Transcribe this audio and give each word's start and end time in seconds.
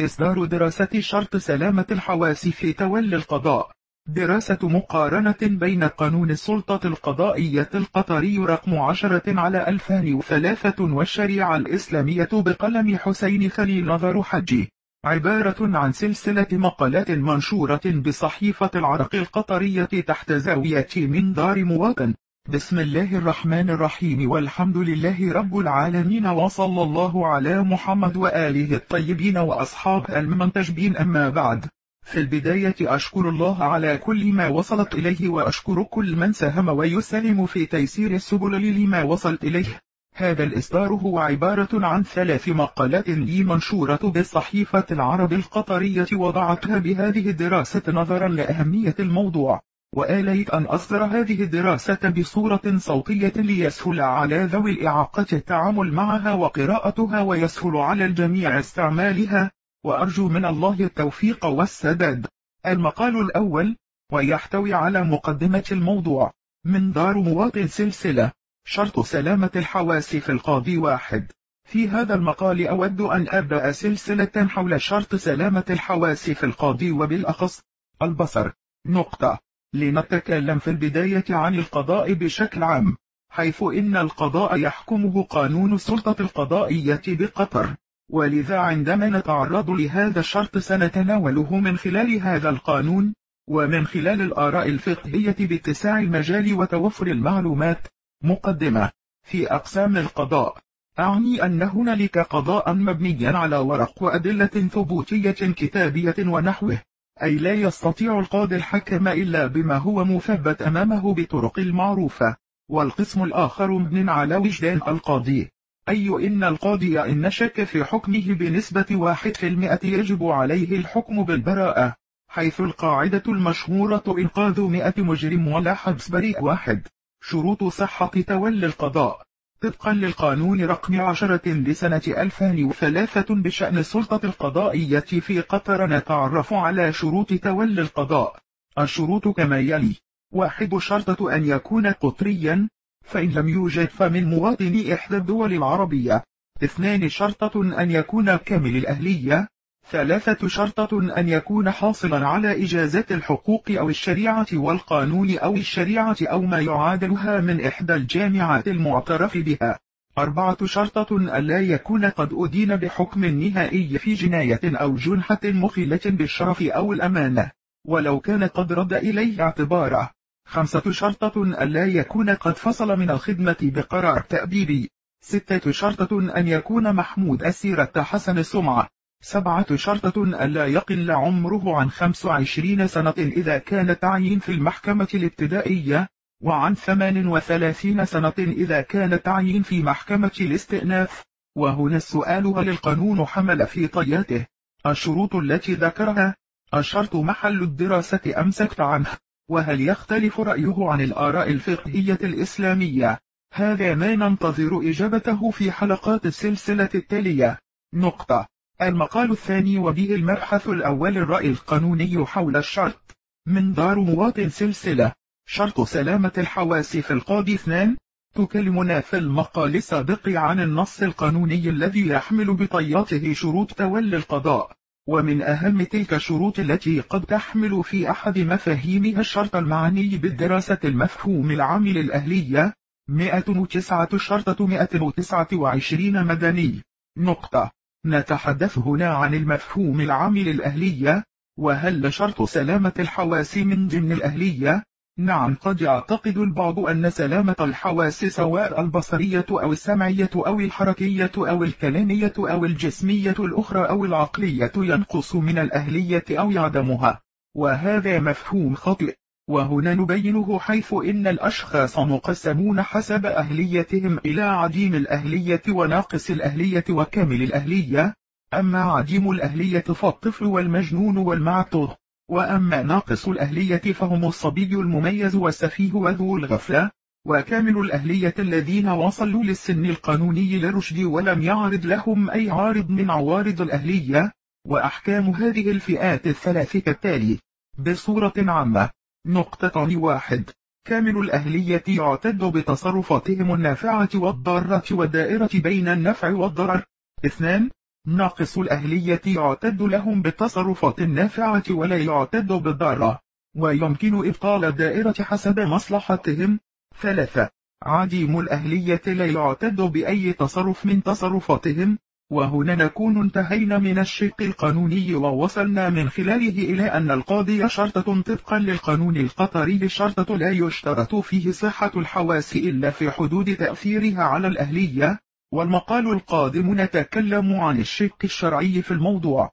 إصدار 0.00 0.44
دراسة 0.44 0.88
شرط 1.00 1.36
سلامة 1.36 1.86
الحواس 1.90 2.48
في 2.48 2.72
تولي 2.72 3.16
القضاء. 3.16 3.70
دراسة 4.06 4.58
مقارنة 4.62 5.36
بين 5.42 5.84
قانون 5.84 6.30
السلطة 6.30 6.86
القضائية 6.86 7.70
القطري 7.74 8.38
رقم 8.38 8.78
عشرة 8.78 9.40
على 9.40 9.68
2003 9.68 10.94
والشريعة 10.94 11.56
الإسلامية 11.56 12.28
بقلم 12.32 12.96
حسين 12.96 13.50
خليل 13.50 13.86
نظر 13.86 14.22
حجي. 14.22 14.68
عبارة 15.04 15.78
عن 15.78 15.92
سلسلة 15.92 16.46
مقالات 16.52 17.10
منشورة 17.10 17.80
بصحيفة 18.06 18.70
العرق 18.74 19.14
القطرية 19.14 19.84
تحت 19.84 20.32
زاوية 20.32 20.88
من 20.96 21.32
دار 21.32 21.64
مواطن. 21.64 22.14
بسم 22.50 22.78
الله 22.78 23.16
الرحمن 23.18 23.70
الرحيم 23.70 24.30
والحمد 24.30 24.76
لله 24.76 25.32
رب 25.32 25.58
العالمين 25.58 26.26
وصلى 26.26 26.82
الله 26.82 27.26
على 27.26 27.62
محمد 27.62 28.16
وآله 28.16 28.76
الطيبين 28.76 29.36
وأصحاب 29.36 30.10
المنتجبين 30.10 30.96
أما 30.96 31.28
بعد 31.28 31.66
في 32.02 32.20
البداية 32.20 32.74
أشكر 32.80 33.28
الله 33.28 33.64
على 33.64 33.96
كل 33.96 34.32
ما 34.32 34.48
وصلت 34.48 34.94
إليه 34.94 35.28
وأشكر 35.28 35.82
كل 35.82 36.16
من 36.16 36.32
ساهم 36.32 36.68
ويسلم 36.68 37.46
في 37.46 37.66
تيسير 37.66 38.10
السبل 38.10 38.82
لما 38.82 39.02
وصلت 39.02 39.44
إليه 39.44 39.80
هذا 40.14 40.44
الإصدار 40.44 40.92
هو 40.92 41.18
عبارة 41.18 41.86
عن 41.86 42.02
ثلاث 42.02 42.48
مقالات 42.48 43.08
لي 43.08 43.42
منشورة 43.42 44.00
بالصحيفة 44.02 44.86
العرب 44.90 45.32
القطرية 45.32 46.08
وضعتها 46.12 46.78
بهذه 46.78 47.30
الدراسة 47.30 47.82
نظرا 47.88 48.28
لأهمية 48.28 48.94
الموضوع 49.00 49.60
وآليت 49.92 50.50
أن 50.50 50.64
أصدر 50.64 51.04
هذه 51.04 51.42
الدراسة 51.42 52.08
بصورة 52.08 52.76
صوتية 52.76 53.32
ليسهل 53.36 54.00
على 54.00 54.44
ذوي 54.44 54.70
الإعاقة 54.70 55.26
التعامل 55.32 55.92
معها 55.92 56.32
وقراءتها 56.32 57.20
ويسهل 57.20 57.76
على 57.76 58.04
الجميع 58.04 58.58
استعمالها 58.58 59.50
وأرجو 59.84 60.28
من 60.28 60.44
الله 60.44 60.80
التوفيق 60.80 61.46
والسداد. 61.46 62.26
المقال 62.66 63.16
الأول 63.16 63.76
ويحتوي 64.12 64.74
على 64.74 65.04
مقدمة 65.04 65.64
الموضوع 65.72 66.32
من 66.64 66.92
دار 66.92 67.18
مواطن 67.18 67.66
سلسلة 67.66 68.32
شرط 68.64 69.00
سلامة 69.00 69.50
الحواس 69.56 70.16
في 70.16 70.32
القاضي 70.32 70.78
واحد. 70.78 71.32
في 71.64 71.88
هذا 71.88 72.14
المقال 72.14 72.68
أود 72.68 73.00
أن 73.00 73.26
أبدأ 73.28 73.72
سلسلة 73.72 74.46
حول 74.48 74.80
شرط 74.80 75.14
سلامة 75.14 75.64
الحواس 75.70 76.30
في 76.30 76.44
القاضي 76.44 76.90
وبالأخص 76.90 77.60
البصر. 78.02 78.52
نقطة. 78.86 79.47
لنتكلم 79.74 80.58
في 80.58 80.70
البداية 80.70 81.24
عن 81.30 81.54
القضاء 81.54 82.12
بشكل 82.12 82.62
عام 82.62 82.96
حيث 83.30 83.62
إن 83.62 83.96
القضاء 83.96 84.56
يحكمه 84.56 85.22
قانون 85.22 85.74
السلطة 85.74 86.22
القضائية 86.22 87.02
بقطر. 87.06 87.74
ولذا 88.10 88.58
عندما 88.58 89.08
نتعرض 89.08 89.70
لهذا 89.70 90.20
الشرط 90.20 90.58
سنتناوله 90.58 91.56
من 91.56 91.76
خلال 91.76 92.20
هذا 92.20 92.48
القانون 92.48 93.14
ومن 93.48 93.86
خلال 93.86 94.20
الآراء 94.20 94.68
الفقهية 94.68 95.36
باتساع 95.40 95.98
المجال 95.98 96.54
وتوفر 96.54 97.06
المعلومات 97.06 97.86
مقدمة 98.24 98.90
في 99.22 99.46
أقسام 99.46 99.96
القضاء. 99.96 100.58
أعني 100.98 101.44
أن 101.44 101.62
هنالك 101.62 102.18
قضاء 102.18 102.72
مبنيا 102.74 103.38
على 103.38 103.56
ورق 103.56 104.02
وأدلة 104.02 104.46
ثبوتية 104.46 105.30
كتابية 105.30 106.14
ونحوه. 106.18 106.82
أي 107.22 107.34
لا 107.34 107.54
يستطيع 107.54 108.18
القاضي 108.18 108.56
الحكم 108.56 109.08
إلا 109.08 109.46
بما 109.46 109.76
هو 109.76 110.04
مثبت 110.04 110.62
أمامه 110.62 111.14
بطرق 111.14 111.58
المعروفة. 111.58 112.36
والقسم 112.68 113.24
الآخر 113.24 113.70
مبن 113.70 114.08
على 114.08 114.36
وجدان 114.36 114.80
القاضي. 114.88 115.50
أي 115.88 116.26
إن 116.26 116.44
القاضي 116.44 117.00
إن 117.00 117.30
شك 117.30 117.64
في 117.64 117.84
حكمه 117.84 118.34
بنسبة 118.34 118.86
واحد 118.90 119.36
في 119.36 119.46
المئة 119.46 119.86
يجب 119.86 120.24
عليه 120.24 120.78
الحكم 120.78 121.24
بالبراءة. 121.24 121.94
حيث 122.28 122.60
القاعدة 122.60 123.22
المشهورة 123.28 124.04
إنقاذ 124.08 124.60
مئة 124.60 125.02
مجرم 125.02 125.48
ولا 125.48 125.74
حبس 125.74 126.08
بريء 126.08 126.42
واحد. 126.42 126.86
شروط 127.20 127.64
صحة 127.64 128.10
تولي 128.26 128.66
القضاء. 128.66 129.27
طبقا 129.60 129.92
للقانون 129.92 130.64
رقم 130.64 131.00
عشرة 131.00 131.48
لسنة 131.48 132.02
2003 132.08 133.34
بشأن 133.34 133.78
السلطة 133.78 134.26
القضائية 134.26 135.00
في 135.00 135.40
قطر 135.40 135.86
نتعرف 135.86 136.52
على 136.52 136.92
شروط 136.92 137.32
تولي 137.32 137.82
القضاء. 137.82 138.38
الشروط 138.78 139.28
كما 139.28 139.58
يلي 139.58 139.96
واحد 140.32 140.78
شرطة 140.78 141.34
أن 141.34 141.44
يكون 141.44 141.86
قطريا 141.86 142.68
فإن 143.04 143.30
لم 143.30 143.48
يوجد 143.48 143.88
فمن 143.88 144.24
مواطن 144.24 144.92
إحدى 144.92 145.16
الدول 145.16 145.52
العربية. 145.52 146.24
اثنان 146.64 147.08
شرطة 147.08 147.82
أن 147.82 147.90
يكون 147.90 148.36
كامل 148.36 148.76
الأهلية. 148.76 149.48
ثلاثة 149.90 150.48
شرطة 150.48 151.18
أن 151.18 151.28
يكون 151.28 151.70
حاصلا 151.70 152.28
على 152.28 152.64
إجازات 152.64 153.12
الحقوق 153.12 153.64
أو 153.70 153.88
الشريعة 153.88 154.46
والقانون 154.52 155.38
أو 155.38 155.54
الشريعة 155.54 156.16
أو 156.22 156.42
ما 156.42 156.60
يعادلها 156.60 157.40
من 157.40 157.64
إحدى 157.64 157.94
الجامعات 157.94 158.68
المعترف 158.68 159.36
بها. 159.38 159.78
أربعة 160.18 160.66
شرطة 160.66 161.16
ألا 161.38 161.60
يكون 161.60 162.04
قد 162.04 162.28
أدين 162.32 162.76
بحكم 162.76 163.24
نهائي 163.24 163.98
في 163.98 164.14
جناية 164.14 164.60
أو 164.64 164.94
جنحة 164.94 165.40
مخلة 165.44 166.00
بالشرف 166.06 166.62
أو 166.62 166.92
الأمانة. 166.92 167.50
ولو 167.86 168.20
كان 168.20 168.44
قد 168.44 168.72
رد 168.72 168.92
إليه 168.92 169.42
اعتباره. 169.42 170.10
خمسة 170.46 170.90
شرطة 170.90 171.42
ألا 171.42 171.86
يكون 171.86 172.30
قد 172.30 172.56
فصل 172.56 172.98
من 172.98 173.10
الخدمة 173.10 173.56
بقرار 173.62 174.20
تأديبي 174.20 174.90
ستة 175.20 175.70
شرطة 175.70 176.38
أن 176.38 176.48
يكون 176.48 176.92
محمود 176.92 177.42
أسيرة 177.42 177.92
حسن 177.96 178.38
السمعة 178.38 178.88
سبعة 179.20 179.76
شرطة 179.76 180.44
ألا 180.44 180.66
يقل 180.66 181.10
عمره 181.10 181.76
عن 181.76 181.90
25 181.90 182.86
سنة 182.86 183.14
إذا 183.18 183.58
كان 183.58 183.98
تعيين 183.98 184.38
في 184.38 184.52
المحكمة 184.52 185.08
الابتدائية 185.14 186.08
وعن 186.42 186.74
38 186.74 188.04
سنة 188.04 188.34
إذا 188.38 188.80
كان 188.80 189.22
تعيين 189.22 189.62
في 189.62 189.82
محكمة 189.82 190.30
الاستئناف. 190.40 191.24
وهنا 191.56 191.96
السؤال 191.96 192.46
هل 192.46 192.68
القانون 192.68 193.26
حمل 193.26 193.66
في 193.66 193.86
طياته؟ 193.86 194.46
الشروط 194.86 195.34
التي 195.34 195.74
ذكرها 195.74 196.36
الشرط 196.74 197.16
محل 197.16 197.62
الدراسة 197.62 198.34
أمسكت 198.40 198.80
عنه. 198.80 199.10
وهل 199.48 199.80
يختلف 199.80 200.40
رأيه 200.40 200.74
عن 200.78 201.00
الآراء 201.00 201.50
الفقهية 201.50 202.18
الإسلامية؟ 202.22 203.18
هذا 203.54 203.94
ما 203.94 204.16
ننتظر 204.16 204.80
إجابته 204.90 205.50
في 205.50 205.72
حلقات 205.72 206.26
السلسلة 206.26 206.90
التالية. 206.94 207.58
نقطة. 207.94 208.46
المقال 208.82 209.30
الثاني 209.30 209.78
وبه 209.78 210.14
المبحث 210.14 210.68
الأول 210.68 211.18
الرأي 211.18 211.48
القانوني 211.48 212.26
حول 212.26 212.56
الشرط. 212.56 213.16
من 213.46 213.72
دار 213.72 213.98
مواطن 213.98 214.48
سلسلة. 214.48 215.12
شرط 215.46 215.80
سلامة 215.80 216.32
الحواس 216.38 216.96
في 216.96 217.10
القاضي 217.10 217.54
اثنان. 217.54 217.96
تكلمنا 218.34 219.00
في 219.00 219.18
المقال 219.18 219.76
السابق 219.76 220.28
عن 220.28 220.60
النص 220.60 221.02
القانوني 221.02 221.68
الذي 221.68 222.08
يحمل 222.08 222.54
بطياته 222.54 223.32
شروط 223.32 223.72
تولي 223.72 224.16
القضاء. 224.16 224.72
ومن 225.06 225.42
أهم 225.42 225.82
تلك 225.82 226.14
الشروط 226.14 226.58
التي 226.58 227.00
قد 227.00 227.24
تحمل 227.24 227.84
في 227.84 228.10
أحد 228.10 228.38
مفاهيمها 228.38 229.20
الشرط 229.20 229.56
المعني 229.56 230.16
بالدراسة 230.16 230.78
المفهوم 230.84 231.50
العامل 231.50 231.98
الأهلية 231.98 232.74
109 233.08 234.16
شرطة 234.16 234.66
129 234.66 236.24
مدني. 236.24 236.82
نقطة. 237.16 237.77
نتحدث 238.06 238.78
هنا 238.78 239.08
عن 239.08 239.34
المفهوم 239.34 240.00
العامل 240.00 240.48
الأهلية 240.48 241.24
وهل 241.58 242.12
شرط 242.12 242.42
سلامة 242.42 242.92
الحواس 242.98 243.56
من 243.56 243.88
ضمن 243.88 244.12
الأهلية؟ 244.12 244.82
نعم 245.18 245.54
قد 245.54 245.80
يعتقد 245.80 246.38
البعض 246.38 246.78
أن 246.78 247.10
سلامة 247.10 247.56
الحواس 247.60 248.24
سواء 248.24 248.80
البصرية 248.80 249.46
أو 249.50 249.72
السمعية 249.72 250.30
أو 250.34 250.60
الحركية 250.60 251.30
أو 251.36 251.64
الكلامية 251.64 252.32
أو 252.38 252.64
الجسمية 252.64 253.34
الأخرى 253.38 253.88
أو 253.88 254.04
العقلية 254.04 254.72
ينقص 254.76 255.34
من 255.34 255.58
الأهلية 255.58 256.24
أو 256.30 256.50
يعدمها 256.50 257.20
وهذا 257.54 258.20
مفهوم 258.20 258.74
خاطئ 258.74 259.14
وهنا 259.48 259.94
نبينه 259.94 260.58
حيث 260.58 260.92
إن 260.92 261.26
الأشخاص 261.26 261.98
مقسمون 261.98 262.82
حسب 262.82 263.26
أهليتهم 263.26 264.18
إلى 264.26 264.42
عديم 264.42 264.94
الأهلية 264.94 265.62
وناقص 265.68 266.30
الأهلية 266.30 266.84
وكامل 266.90 267.42
الأهلية 267.42 268.14
أما 268.54 268.82
عديم 268.82 269.30
الأهلية 269.30 269.80
فالطفل 269.80 270.44
والمجنون 270.44 271.16
والمعتوه 271.16 271.96
وأما 272.28 272.82
ناقص 272.82 273.28
الأهلية 273.28 273.92
فهم 273.92 274.24
الصبي 274.24 274.74
المميز 274.74 275.36
والسفيه 275.36 275.92
وذو 275.92 276.36
الغفلة 276.36 276.90
وكامل 277.26 277.78
الأهلية 277.78 278.34
الذين 278.38 278.88
وصلوا 278.88 279.44
للسن 279.44 279.84
القانوني 279.84 280.58
للرشد 280.58 280.98
ولم 280.98 281.42
يعرض 281.42 281.86
لهم 281.86 282.30
أي 282.30 282.50
عارض 282.50 282.90
من 282.90 283.10
عوارض 283.10 283.60
الأهلية 283.60 284.32
وأحكام 284.66 285.30
هذه 285.30 285.70
الفئات 285.70 286.26
الثلاث 286.26 286.76
كالتالي 286.76 287.38
بصورة 287.78 288.32
عامة 288.38 288.90
نقطة 289.26 289.98
واحد. 289.98 290.50
كامل 290.86 291.18
الأهلية 291.18 291.82
يعتد 291.88 292.44
بتصرفاتهم 292.44 293.54
النافعة 293.54 294.08
والضارة 294.14 294.84
والدائرة 294.90 295.50
بين 295.54 295.88
النفع 295.88 296.30
والضرر. 296.30 296.84
اثنان 297.26 297.70
ناقص 298.06 298.58
الأهلية 298.58 299.20
يعتد 299.26 299.82
لهم 299.82 300.22
بالتصرفات 300.22 301.00
النافعة 301.00 301.62
ولا 301.70 301.98
يعتد 301.98 302.52
بالضارة 302.52 303.20
ويمكن 303.56 304.28
إبطال 304.28 304.64
الدائرة 304.64 305.14
حسب 305.22 305.60
مصلحتهم. 305.60 306.60
ثلاثة 307.00 307.50
عديم 307.82 308.38
الأهلية 308.38 309.02
لا 309.06 309.26
يعتد 309.26 309.80
بأي 309.80 310.32
تصرف 310.32 310.86
من 310.86 311.02
تصرفاتهم. 311.02 311.98
وهنا 312.30 312.74
نكون 312.74 313.22
انتهينا 313.22 313.78
من 313.78 313.98
الشق 313.98 314.42
القانوني 314.42 315.14
ووصلنا 315.14 315.90
من 315.90 316.08
خلاله 316.08 316.72
إلى 316.72 316.82
أن 316.82 317.10
القاضي 317.10 317.68
شرطة 317.68 318.22
طبقا 318.22 318.58
للقانون 318.58 319.16
القطري 319.16 319.88
شرطة 319.88 320.36
لا 320.36 320.50
يشترط 320.50 321.14
فيه 321.14 321.50
صحة 321.50 321.92
الحواس 321.96 322.56
إلا 322.56 322.90
في 322.90 323.10
حدود 323.10 323.56
تأثيرها 323.56 324.22
على 324.22 324.48
الأهلية 324.48 325.18
والمقال 325.52 326.12
القادم 326.12 326.80
نتكلم 326.80 327.60
عن 327.60 327.80
الشق 327.80 328.18
الشرعي 328.24 328.82
في 328.82 328.90
الموضوع. 328.90 329.50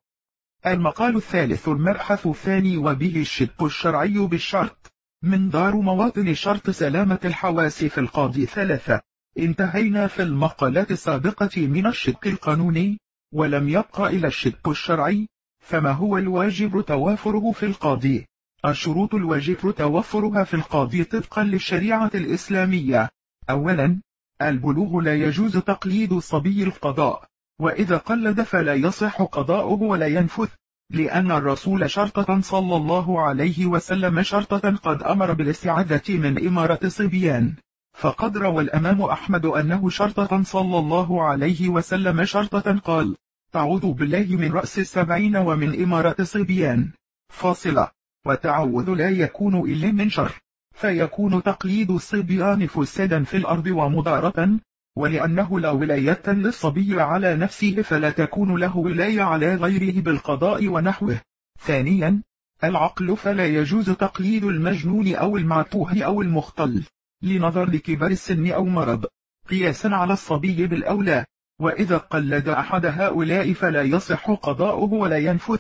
المقال 0.68 1.16
الثالث 1.16 1.68
المبحث 1.68 2.28
الثاني 2.28 2.78
وبه 2.78 3.22
الشق 3.22 3.64
الشرعي 3.64 4.18
بالشرط. 4.18 4.94
من 5.24 5.50
دار 5.50 5.76
مواطن 5.76 6.34
شرط 6.34 6.70
سلامة 6.70 7.20
الحواس 7.26 7.84
في 7.84 7.98
القاضي 7.98 8.46
ثلاثة. 8.46 9.02
انتهينا 9.38 10.08
في 10.08 10.24
المقالات 10.24 10.92
السابقة 10.92 11.68
من 11.68 11.88
الشق 11.88 12.28
القانوني 12.28 13.00
ولم 13.34 13.70
يبقى 13.70 14.08
إلى 14.08 14.28
الشق 14.28 14.70
الشرعي 14.70 15.28
فما 15.60 15.92
هو 15.92 16.18
الواجب 16.18 16.82
توافره 16.82 17.52
في 17.52 17.66
القاضي؟ 17.66 18.26
الشروط 18.66 19.16
الواجب 19.16 19.72
توفرها 19.78 20.44
في 20.44 20.54
القاضي 20.54 21.04
طبقا 21.04 21.44
للشريعة 21.44 22.12
الإسلامية. 22.16 23.10
أولا 23.50 24.02
البلوغ 24.42 25.00
لا 25.00 25.16
يجوز 25.16 25.58
تقليد 25.58 26.14
الصبي 26.14 26.64
القضاء 26.64 27.26
وإذا 27.60 27.98
قلد 27.98 28.42
فلا 28.42 28.74
يصح 28.74 29.22
قضاؤه 29.22 29.82
ولا 29.82 30.08
ينفذ 30.08 30.48
لأن 30.90 31.32
الرسول 31.32 31.90
شرطة 31.90 32.42
صلى 32.42 32.76
الله 32.76 33.22
عليه 33.22 33.66
وسلم 33.66 34.22
شرطة 34.22 34.76
قد 34.76 35.04
أمر 35.04 35.34
بالاستعادة 35.34 36.04
من 36.10 36.48
إمارة 36.48 36.88
صبيان. 36.88 37.56
فقد 37.96 38.38
روى 38.38 38.64
الأمام 38.64 39.02
أحمد 39.02 39.46
أنه 39.46 39.90
شرطة 39.90 40.44
صلى 40.44 40.78
الله 40.78 41.24
عليه 41.24 41.70
وسلم 41.70 42.26
شرطة 42.26 42.80
قال 42.80 43.16
تعوذ 43.52 43.92
بالله 43.92 44.26
من 44.30 44.52
رأس 44.52 44.80
السبعين 44.80 45.36
ومن 45.36 45.84
إمارة 45.84 46.24
صبيان. 46.24 46.92
فاصلة. 47.30 47.88
وتعوذ 48.26 48.94
لا 48.94 49.10
يكون 49.10 49.72
إلا 49.72 49.92
من 49.92 50.10
شر. 50.10 50.32
فيكون 50.74 51.44
تقليد 51.44 51.92
الصبيان 51.92 52.68
فسادا 52.68 53.24
في 53.24 53.38
الأرض 53.38 53.68
ومضارة. 53.68 54.60
ولأنه 54.96 55.60
لا 55.60 55.72
ولاية 55.72 56.24
للصبي 56.28 57.02
على 57.02 57.36
نفسه 57.36 57.82
فلا 57.82 58.10
تكون 58.10 58.56
له 58.56 58.78
ولاية 58.78 59.22
على 59.22 59.56
غيره 59.56 60.02
بالقضاء 60.02 60.68
ونحوه. 60.68 61.22
ثانيا. 61.60 62.22
العقل 62.64 63.18
فلا 63.18 63.46
يجوز 63.46 63.90
تقليد 63.90 64.44
المجنون 64.44 65.16
أو 65.16 65.38
المعتوه 65.38 66.04
أو 66.04 66.22
المختل. 66.22 66.84
لنظر 67.26 67.70
لكبر 67.70 68.08
السن 68.08 68.52
أو 68.52 68.66
مرض. 68.66 69.06
قياسا 69.50 69.88
على 69.88 70.14
الصبي 70.14 70.68
بالأولى. 70.68 71.26
وإذا 71.62 71.98
قلد 71.98 72.50
أحد 72.50 72.86
هؤلاء 72.86 73.54
فلا 73.54 73.82
يصح 73.82 74.32
قضاؤه 74.32 74.94
ولا 74.94 75.18
ينفذ 75.18 75.58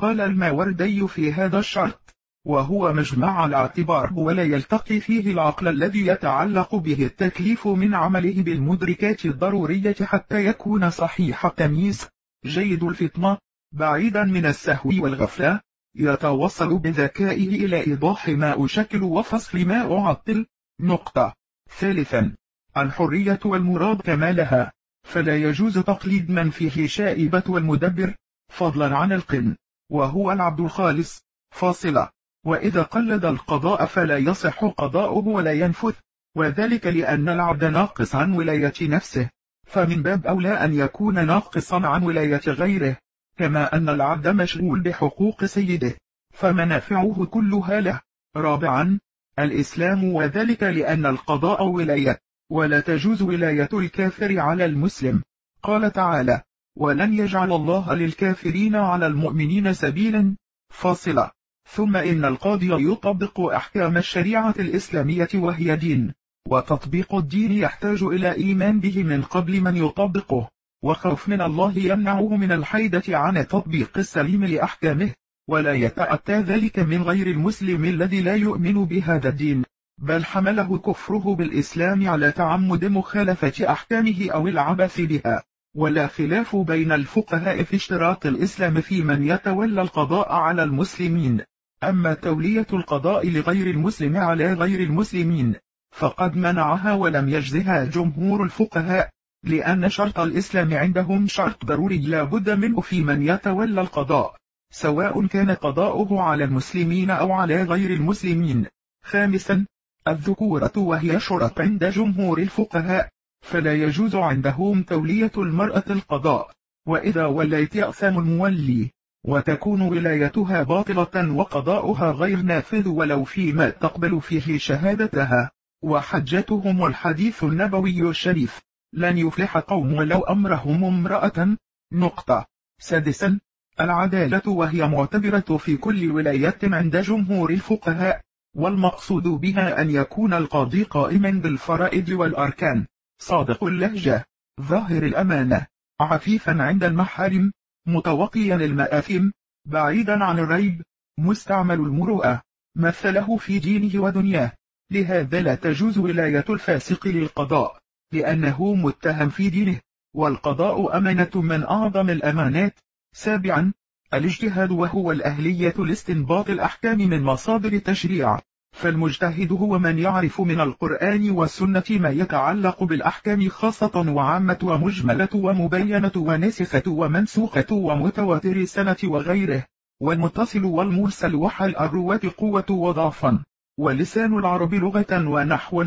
قال 0.00 0.20
الماوردي 0.20 1.08
في 1.08 1.32
هذا 1.32 1.58
الشرط. 1.58 2.14
وهو 2.46 2.92
مجمع 2.92 3.46
الاعتبار 3.46 4.12
ولا 4.14 4.42
يلتقي 4.42 5.00
فيه 5.00 5.32
العقل 5.32 5.68
الذي 5.68 6.06
يتعلق 6.06 6.74
به 6.74 7.06
التكليف 7.06 7.68
من 7.68 7.94
عمله 7.94 8.42
بالمدركات 8.42 9.26
الضرورية 9.26 9.96
حتى 10.02 10.46
يكون 10.46 10.90
صحيح 10.90 11.46
التمييز. 11.46 12.08
جيد 12.46 12.84
الفطنة. 12.84 13.38
بعيدا 13.72 14.24
من 14.24 14.46
السهو 14.46 14.90
والغفلة. 14.90 15.60
يتوصل 15.96 16.78
بذكائه 16.78 17.64
إلى 17.64 17.86
إيضاح 17.86 18.28
ما 18.28 18.64
أشكل 18.64 19.02
وفصل 19.02 19.64
ما 19.64 19.98
أعطل. 19.98 20.46
نقطة. 20.80 21.34
ثالثا 21.78 22.34
الحرية 22.76 23.40
والمراد 23.44 24.00
كمالها. 24.00 24.72
فلا 25.02 25.36
يجوز 25.36 25.78
تقليد 25.78 26.30
من 26.30 26.50
فيه 26.50 26.86
شائبة 26.86 27.42
والمدبر. 27.48 28.14
فضلا 28.48 28.96
عن 28.96 29.12
القن. 29.12 29.56
وهو 29.90 30.32
العبد 30.32 30.60
الخالص. 30.60 31.22
فاصلة. 31.50 32.10
وإذا 32.44 32.82
قلد 32.82 33.24
القضاء 33.24 33.86
فلا 33.86 34.16
يصح 34.16 34.64
قضاؤه 34.64 35.28
ولا 35.28 35.52
ينفذ 35.52 35.92
وذلك 36.34 36.86
لأن 36.86 37.28
العبد 37.28 37.64
ناقص 37.64 38.14
عن 38.14 38.32
ولاية 38.32 38.74
نفسه. 38.82 39.30
فمن 39.66 40.02
باب 40.02 40.26
أولى 40.26 40.52
أن 40.64 40.74
يكون 40.74 41.26
ناقصا 41.26 41.86
عن 41.86 42.02
ولاية 42.02 42.42
غيره. 42.46 42.96
كما 43.36 43.76
أن 43.76 43.88
العبد 43.88 44.28
مشغول 44.28 44.80
بحقوق 44.80 45.44
سيده. 45.44 45.94
فمنافعه 46.34 47.26
كلها 47.26 47.80
له. 47.80 48.00
رابعا 48.36 48.98
الإسلام 49.38 50.04
وذلك 50.04 50.62
لأن 50.62 51.06
القضاء 51.06 51.64
ولاية 51.64 52.18
ولا 52.50 52.80
تجوز 52.80 53.22
ولاية 53.22 53.68
الكافر 53.72 54.40
على 54.40 54.64
المسلم. 54.64 55.22
قال 55.62 55.92
تعالى 55.92 56.42
ولن 56.76 57.14
يجعل 57.14 57.52
الله 57.52 57.94
للكافرين 57.94 58.76
على 58.76 59.06
المؤمنين 59.06 59.72
سبيلا 59.72 60.36
فاصلة 60.70 61.30
ثم 61.70 61.96
إن 61.96 62.24
القاضي 62.24 62.90
يطبق 62.92 63.40
أحكام 63.40 63.96
الشريعة 63.96 64.54
الإسلامية 64.58 65.28
وهي 65.34 65.76
دين 65.76 66.14
وتطبيق 66.48 67.14
الدين 67.14 67.52
يحتاج 67.52 68.02
إلى 68.02 68.32
إيمان 68.32 68.80
به 68.80 69.02
من 69.02 69.22
قبل 69.22 69.60
من 69.60 69.76
يطبقه 69.76 70.48
وخوف 70.82 71.28
من 71.28 71.40
الله 71.40 71.78
يمنعه 71.78 72.36
من 72.36 72.52
الحيدة 72.52 73.02
عن 73.08 73.36
التطبيق 73.36 73.98
السليم 73.98 74.44
لأحكامه. 74.44 75.14
ولا 75.48 75.72
يتأتى 75.72 76.40
ذلك 76.40 76.78
من 76.78 77.02
غير 77.02 77.26
المسلم 77.26 77.84
الذي 77.84 78.20
لا 78.20 78.34
يؤمن 78.34 78.84
بهذا 78.84 79.28
الدين. 79.28 79.64
بل 79.98 80.24
حمله 80.24 80.78
كفره 80.78 81.34
بالإسلام 81.34 82.08
على 82.08 82.32
تعمد 82.32 82.84
مخالفة 82.84 83.72
أحكامه 83.72 84.30
أو 84.30 84.48
العبث 84.48 85.00
بها. 85.00 85.42
ولا 85.74 86.06
خلاف 86.06 86.56
بين 86.56 86.92
الفقهاء 86.92 87.62
في 87.62 87.76
اشتراط 87.76 88.26
الإسلام 88.26 88.80
في 88.80 89.02
من 89.02 89.28
يتولى 89.28 89.82
القضاء 89.82 90.32
على 90.32 90.62
المسلمين. 90.62 91.40
أما 91.84 92.14
تولية 92.14 92.66
القضاء 92.72 93.28
لغير 93.30 93.66
المسلم 93.66 94.16
على 94.16 94.52
غير 94.52 94.80
المسلمين 94.80 95.54
فقد 95.90 96.36
منعها 96.36 96.92
ولم 96.92 97.28
يجزها 97.28 97.84
جمهور 97.84 98.44
الفقهاء 98.44 99.10
لأن 99.44 99.88
شرط 99.88 100.20
الإسلام 100.20 100.74
عندهم 100.74 101.26
شرط 101.26 101.64
ضروري 101.64 101.98
لا 101.98 102.22
بد 102.22 102.50
منه 102.50 102.80
في 102.80 103.02
من 103.02 103.22
يتولى 103.22 103.80
القضاء. 103.80 104.36
سواء 104.70 105.26
كان 105.26 105.50
قضاؤه 105.50 106.22
على 106.22 106.44
المسلمين 106.44 107.10
أو 107.10 107.32
على 107.32 107.62
غير 107.62 107.90
المسلمين. 107.90 108.66
خامسا 109.04 109.66
الذكورة 110.08 110.72
وهي 110.76 111.20
شرط 111.20 111.60
عند 111.60 111.84
جمهور 111.84 112.38
الفقهاء 112.38 113.08
فلا 113.40 113.74
يجوز 113.74 114.14
عندهم 114.14 114.82
تولية 114.82 115.32
المرأة 115.36 115.84
القضاء. 115.90 116.50
وإذا 116.86 117.26
وليت 117.26 117.76
أقسام 117.76 118.18
المولي 118.18 118.90
وتكون 119.24 119.82
ولايتها 119.82 120.62
باطلة 120.62 121.32
وقضاؤها 121.32 122.10
غير 122.10 122.42
نافذ 122.42 122.88
ولو 122.88 123.24
فيما 123.24 123.70
تقبل 123.70 124.20
فيه 124.20 124.58
شهادتها. 124.58 125.50
وحجتهم 125.82 126.86
الحديث 126.86 127.44
النبوي 127.44 128.10
الشريف 128.10 128.60
لن 128.92 129.18
يفلح 129.18 129.58
قوم 129.58 129.92
ولو 129.92 130.20
أمرهم 130.20 130.84
امرأة. 130.84 131.56
نقطة. 131.92 132.46
سادسا 132.80 133.40
العدالة 133.80 134.42
وهي 134.46 134.88
معتبرة 134.88 135.56
في 135.56 135.76
كل 135.76 136.10
ولاية 136.10 136.58
عند 136.62 136.96
جمهور 136.96 137.50
الفقهاء 137.50 138.20
والمقصود 138.56 139.22
بها 139.22 139.82
أن 139.82 139.90
يكون 139.90 140.34
القاضي 140.34 140.82
قائما 140.82 141.30
بالفرائض 141.30 142.08
والأركان. 142.08 142.86
صادق 143.18 143.64
اللهجة. 143.64 144.24
ظاهر 144.60 145.02
الأمانة. 145.02 145.66
عفيفا 146.00 146.62
عند 146.62 146.84
المحارم. 146.84 147.52
متوقيا 147.86 148.54
المآثم. 148.56 149.30
بعيدا 149.66 150.24
عن 150.24 150.38
الريب. 150.38 150.82
مستعمل 151.18 151.74
المروءة. 151.74 152.42
مثله 152.76 153.36
في 153.36 153.58
دينه 153.58 154.02
ودنياه. 154.02 154.52
لهذا 154.90 155.40
لا 155.40 155.54
تجوز 155.54 155.98
ولاية 155.98 156.44
الفاسق 156.50 157.06
للقضاء 157.06 157.78
لأنه 158.12 158.74
متهم 158.74 159.28
في 159.28 159.50
دينه. 159.50 159.80
والقضاء 160.14 160.96
أمانة 160.96 161.30
من 161.34 161.62
أعظم 161.64 162.10
الأمانات. 162.10 162.78
سابعا 163.18 163.72
الاجتهاد 164.14 164.70
وهو 164.70 165.12
الأهلية 165.12 165.74
لاستنباط 165.78 166.50
الأحكام 166.50 166.98
من 166.98 167.22
مصادر 167.22 167.78
تشريع 167.78 168.38
فالمجتهد 168.72 169.52
هو 169.52 169.78
من 169.78 169.98
يعرف 169.98 170.40
من 170.40 170.60
القرآن 170.60 171.30
والسنة 171.30 171.84
ما 171.90 172.10
يتعلق 172.10 172.84
بالأحكام 172.84 173.48
خاصة 173.48 174.04
وعامة 174.08 174.58
ومجملة 174.62 175.28
ومبينة 175.34 176.12
ونسخة 176.16 176.82
ومنسوخة 176.86 177.66
ومتواتر 177.72 178.64
سنة 178.64 178.96
وغيره. 179.04 179.64
والمتصل 180.00 180.64
والمرسل 180.64 181.34
وحل 181.34 181.76
الرواة 181.76 182.20
قوة 182.38 182.70
وضعفا. 182.70 183.44
ولسان 183.78 184.38
العرب 184.38 184.74
لغة 184.74 185.28
ونحوا 185.28 185.84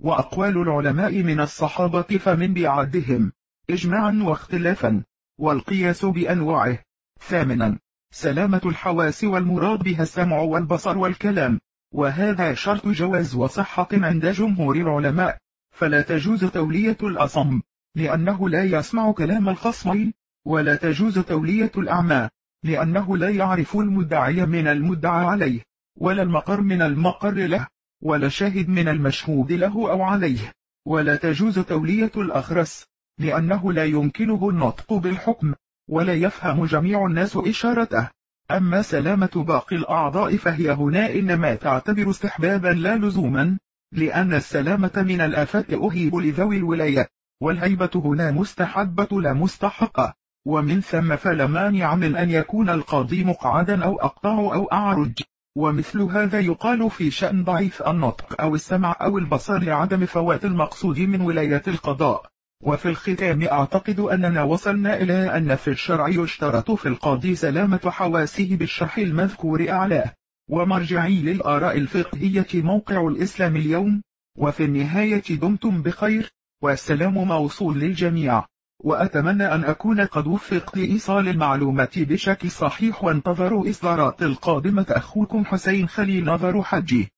وأقوال 0.00 0.58
العلماء 0.58 1.22
من 1.22 1.40
الصحابة 1.40 2.02
فمن 2.02 2.54
بعدهم. 2.54 3.32
إجماعا 3.70 4.22
واختلافا. 4.22 5.02
والقياس 5.38 6.04
بأنواعه. 6.04 6.78
ثامنا 7.20 7.78
سلامة 8.10 8.60
الحواس 8.66 9.24
والمراد 9.24 9.78
بها 9.82 10.02
السمع 10.02 10.38
والبصر 10.38 10.98
والكلام. 10.98 11.60
وهذا 11.92 12.54
شرط 12.54 12.88
جواز 12.88 13.34
وصحة 13.34 13.88
عند 13.92 14.26
جمهور 14.26 14.76
العلماء. 14.76 15.38
فلا 15.74 16.02
تجوز 16.02 16.44
تولية 16.44 16.96
الأصم 17.02 17.60
لأنه 17.94 18.48
لا 18.48 18.64
يسمع 18.64 19.12
كلام 19.12 19.48
الخصمين 19.48 20.12
ولا 20.44 20.76
تجوز 20.76 21.18
تولية 21.18 21.72
الأعمى 21.78 22.28
لأنه 22.62 23.16
لا 23.16 23.28
يعرف 23.30 23.76
المدعي 23.76 24.46
من 24.46 24.66
المدعى 24.66 25.26
عليه 25.26 25.60
ولا 25.96 26.22
المقر 26.22 26.60
من 26.60 26.82
المقر 26.82 27.34
له 27.34 27.66
ولا 28.02 28.28
شاهد 28.28 28.68
من 28.68 28.88
المشهود 28.88 29.52
له 29.52 29.90
أو 29.90 30.02
عليه. 30.02 30.52
ولا 30.86 31.16
تجوز 31.16 31.58
تولية 31.58 32.12
الأخرس. 32.16 32.86
لأنه 33.18 33.72
لا 33.72 33.84
يمكنه 33.84 34.48
النطق 34.48 34.92
بالحكم 34.92 35.54
ولا 35.88 36.14
يفهم 36.14 36.64
جميع 36.64 37.06
الناس 37.06 37.36
إشارته. 37.36 38.08
أما 38.50 38.82
سلامة 38.82 39.30
باقي 39.34 39.76
الأعضاء 39.76 40.36
فهي 40.36 40.72
هنا 40.72 41.12
إنما 41.12 41.54
تعتبر 41.54 42.10
استحبابا 42.10 42.68
لا 42.68 42.96
لزوما 42.96 43.58
لأن 43.92 44.34
السلامة 44.34 44.92
من 44.96 45.20
الآفات 45.20 45.72
أهيب 45.72 46.16
لذوي 46.16 46.56
الولاية 46.56 47.08
والهيبة 47.40 47.90
هنا 47.94 48.30
مستحبة 48.30 49.20
لا 49.20 49.32
مستحقة 49.32 50.14
ومن 50.46 50.80
ثم 50.80 51.16
فلا 51.16 51.46
مانع 51.46 51.94
من 51.94 52.16
أن 52.16 52.30
يكون 52.30 52.70
القاضي 52.70 53.24
مقعدا 53.24 53.84
أو 53.84 54.00
أقطع 54.00 54.38
أو 54.38 54.64
أعرج. 54.64 55.22
ومثل 55.56 56.00
هذا 56.00 56.40
يقال 56.40 56.90
في 56.90 57.10
شأن 57.10 57.44
ضعيف 57.44 57.82
النطق 57.82 58.40
أو 58.40 58.54
السمع 58.54 58.96
أو 59.00 59.18
البصر 59.18 59.58
لعدم 59.58 60.06
فوات 60.06 60.44
المقصود 60.44 61.00
من 61.00 61.20
ولاية 61.20 61.62
القضاء. 61.68 62.33
وفي 62.66 62.88
الختام 62.88 63.42
أعتقد 63.42 64.00
أننا 64.00 64.42
وصلنا 64.42 64.96
إلى 64.96 65.36
أن 65.36 65.56
في 65.56 65.68
الشرع 65.68 66.08
يشترط 66.08 66.70
في 66.70 66.88
القاضي 66.88 67.34
سلامة 67.34 67.80
حواسه 67.90 68.56
بالشرح 68.56 68.98
المذكور 68.98 69.70
أعلاه. 69.70 70.12
ومرجعي 70.50 71.22
للآراء 71.22 71.78
الفقهية 71.78 72.46
موقع 72.54 73.08
الإسلام 73.08 73.56
اليوم. 73.56 74.02
وفي 74.38 74.64
النهاية 74.64 75.22
دمتم 75.30 75.82
بخير. 75.82 76.32
والسلام 76.62 77.14
موصول 77.14 77.78
للجميع. 77.78 78.44
وأتمنى 78.84 79.54
أن 79.54 79.64
أكون 79.64 80.00
قد 80.00 80.26
وفقت 80.26 80.76
لإيصال 80.76 81.28
المعلومات 81.28 81.98
بشكل 81.98 82.50
صحيح 82.50 83.04
وانتظروا 83.04 83.70
إصدارات 83.70 84.22
القادمة. 84.22 84.86
أخوكم 84.88 85.44
حسين 85.44 85.88
خليل 85.88 86.24
نظر 86.24 86.62
حجي. 86.62 87.08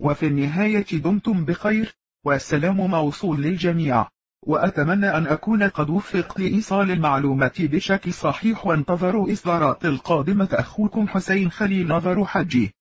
وفي 0.00 0.26
النهاية 0.26 0.86
دمتم 0.92 1.44
بخير. 1.44 1.94
والسلام 2.24 2.76
موصول 2.76 3.42
للجميع. 3.42 4.06
وأتمنى 4.46 5.16
أن 5.16 5.26
أكون 5.26 5.62
قد 5.62 5.90
وفقت 5.90 6.40
لإيصال 6.40 6.90
المعلومات 6.90 7.62
بشكل 7.62 8.12
صحيح 8.12 8.66
وانتظروا 8.66 9.32
إصدارات 9.32 9.84
القادمة. 9.84 10.48
أخوكم 10.52 11.08
حسين 11.08 11.50
خليل 11.50 11.88
نظر 11.88 12.24
حجي. 12.24 12.74